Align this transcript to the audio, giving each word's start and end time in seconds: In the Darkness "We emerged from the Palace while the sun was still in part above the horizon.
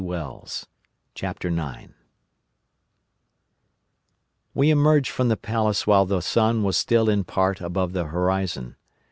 In 0.03 0.07
the 0.07 0.45
Darkness 1.13 1.95
"We 4.55 4.71
emerged 4.71 5.11
from 5.11 5.27
the 5.27 5.37
Palace 5.37 5.85
while 5.85 6.07
the 6.07 6.21
sun 6.21 6.63
was 6.63 6.75
still 6.75 7.07
in 7.07 7.23
part 7.23 7.61
above 7.61 7.93
the 7.93 8.05
horizon. 8.05 8.77